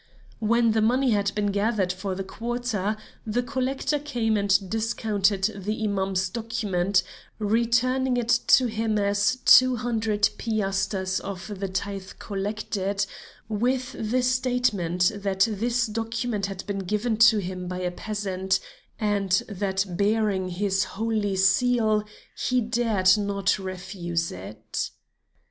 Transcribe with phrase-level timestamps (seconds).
[0.39, 5.83] When the money had been gathered for the quarter, the collector came and discounted the
[5.83, 7.03] Imam's document,
[7.37, 13.05] returning it to him as two hundred piasters of the tithes collected,
[13.47, 18.59] with the statement that this document had been given to him by a peasant,
[18.99, 22.03] and that bearing his holy seal,
[22.35, 24.89] he dared not refuse it.